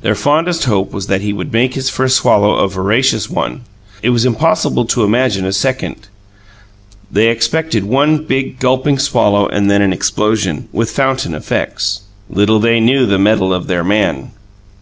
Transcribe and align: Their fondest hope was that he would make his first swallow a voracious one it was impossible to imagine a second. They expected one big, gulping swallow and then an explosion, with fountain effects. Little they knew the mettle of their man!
Their 0.00 0.14
fondest 0.14 0.64
hope 0.64 0.90
was 0.90 1.06
that 1.08 1.20
he 1.20 1.34
would 1.34 1.52
make 1.52 1.74
his 1.74 1.90
first 1.90 2.16
swallow 2.16 2.54
a 2.54 2.66
voracious 2.66 3.28
one 3.28 3.60
it 4.02 4.08
was 4.08 4.24
impossible 4.24 4.86
to 4.86 5.04
imagine 5.04 5.44
a 5.44 5.52
second. 5.52 6.08
They 7.12 7.28
expected 7.28 7.84
one 7.84 8.24
big, 8.24 8.58
gulping 8.58 8.98
swallow 8.98 9.46
and 9.48 9.70
then 9.70 9.82
an 9.82 9.92
explosion, 9.92 10.70
with 10.72 10.90
fountain 10.90 11.34
effects. 11.34 12.00
Little 12.30 12.58
they 12.58 12.80
knew 12.80 13.04
the 13.04 13.18
mettle 13.18 13.52
of 13.52 13.66
their 13.66 13.84
man! 13.84 14.30